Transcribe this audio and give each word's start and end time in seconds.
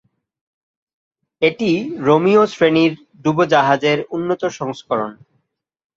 এটি 1.41 1.71
রোমিও 2.07 2.43
শ্রেণির 2.47 2.93
ডুবোজাহাজের 3.23 3.99
উন্নত 4.11 4.41
সংস্করণ। 4.59 5.11